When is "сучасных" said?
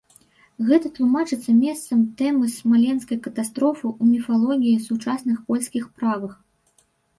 4.89-5.37